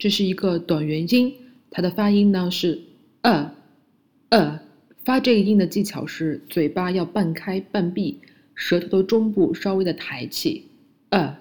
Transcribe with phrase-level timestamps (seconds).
[0.00, 1.32] 这是一个短元音，
[1.70, 2.80] 它的发音呢是
[3.20, 3.54] 呃
[4.30, 4.60] 呃。
[5.02, 8.18] 发这个音的技巧是嘴巴要半开半闭，
[8.54, 10.62] 舌头的中部稍微的抬起。
[11.08, 11.36] 呃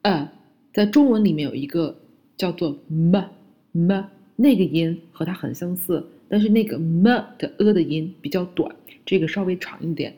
[0.00, 0.32] 呃，
[0.72, 1.94] 在中文里面有一个
[2.38, 3.30] 叫做么
[3.72, 8.74] 么那个音和它很相似，但是那个么的呃的音比较短，
[9.04, 10.16] 这个稍微长一点。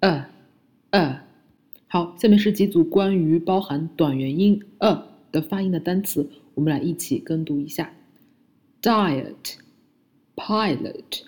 [0.00, 0.26] 呃
[0.90, 1.20] 呃，
[1.86, 5.00] 好，下面是几组关于包含短元音呃
[5.30, 7.92] 的发音的单词，我们来一起跟读一下。
[8.80, 9.58] ：diet,
[10.36, 11.22] pilot,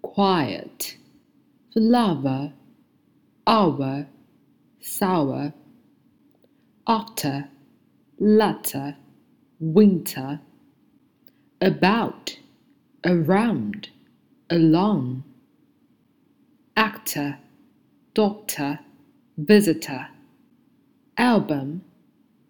[0.00, 0.94] quiet,
[1.74, 2.52] flour,
[3.44, 4.06] hour,
[4.80, 5.52] sour,
[6.86, 7.48] after,
[8.18, 8.96] letter,
[9.60, 10.40] winter,
[11.60, 12.38] about,
[13.04, 13.88] around,
[14.48, 15.22] along,
[16.74, 17.36] actor,
[18.14, 18.78] doctor,
[19.36, 20.06] visitor,
[21.18, 21.82] album,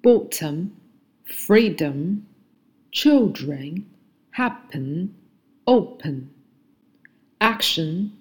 [0.01, 0.71] bottom,
[1.25, 2.30] freedom
[2.92, 3.86] children,
[4.32, 5.10] happen,
[5.66, 6.30] open
[7.40, 8.12] action,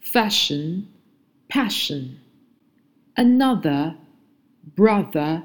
[0.00, 0.86] fashion,
[1.48, 2.18] passion.
[3.16, 3.96] Another,
[4.76, 5.42] brother,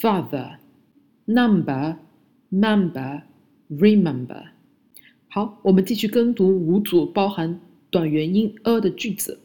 [0.00, 0.58] father.
[1.26, 1.96] Number,
[2.50, 3.22] member,
[3.70, 4.48] remember.
[5.28, 9.38] 好，我们继续跟读五组包含短元音 a 的句子。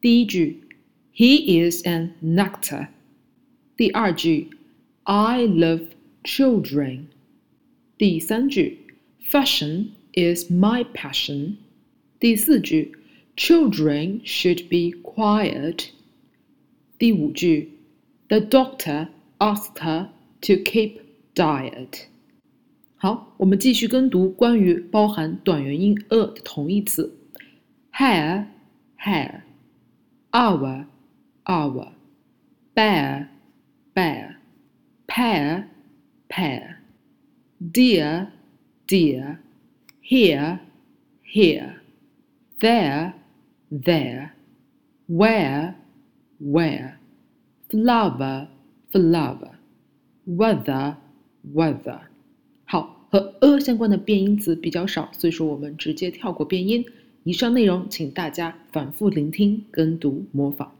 [0.00, 0.62] 第一句，
[1.14, 2.88] He is an actor。
[3.76, 4.48] 第二句，
[5.04, 5.88] I love
[6.24, 7.04] children。
[7.97, 8.77] 第三句
[9.23, 11.55] ，Fashion is my passion。
[12.19, 12.93] 第四句
[13.37, 15.91] ，Children should be quiet。
[16.97, 17.71] 第五句
[18.27, 19.07] ，The doctor
[19.37, 20.09] asked her
[20.41, 20.99] to keep
[21.33, 22.07] diet。
[22.97, 27.17] 好，我们继续跟读关于包含短元音 a 的同义词
[27.93, 28.47] ：hair
[28.99, 29.39] heir,
[30.31, 30.87] hour
[31.45, 31.93] our,
[32.73, 33.27] bare
[33.93, 34.35] bear,
[35.07, 35.67] pair
[36.27, 36.84] pear。
[37.59, 38.27] Dear
[38.87, 39.39] dear、
[40.01, 40.59] here
[41.23, 41.81] here。
[42.61, 43.13] there,
[43.69, 44.31] there,
[45.07, 45.75] where,
[46.39, 46.97] where,
[47.69, 48.47] flower,
[48.91, 49.51] flower,
[50.25, 50.95] weather,
[51.53, 51.99] weather。
[52.63, 56.85] 好，和 a 相关的变音词比较少，所以说我们直接跳过变音。
[57.23, 60.73] 以上内容，请大家反复聆听、跟读、模仿。